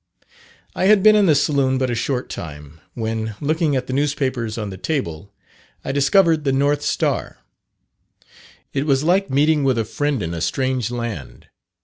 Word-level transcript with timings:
I 0.73 0.85
had 0.85 1.03
been 1.03 1.15
in 1.15 1.27
the 1.27 1.35
saloon 1.35 1.77
but 1.77 1.91
a 1.91 1.93
short 1.93 2.27
time, 2.27 2.81
when, 2.95 3.35
looking 3.39 3.75
at 3.75 3.85
the 3.85 3.93
newspapers 3.93 4.57
on 4.57 4.71
the 4.71 4.75
table, 4.77 5.31
I 5.85 5.91
discovered 5.91 6.43
the 6.43 6.51
North 6.51 6.81
Star. 6.81 7.43
It 8.73 8.87
was 8.87 9.03
like 9.03 9.29
meeting 9.29 9.63
with 9.63 9.77
a 9.77 9.85
friend 9.85 10.23
in 10.23 10.33
a 10.33 10.41
strange 10.41 10.89
land. 10.89 11.49